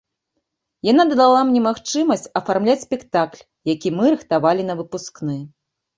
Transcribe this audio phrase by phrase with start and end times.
[0.91, 5.37] Яна дала мне магчымасць афармляць спектакль, які мы рыхтавалі на выпускны.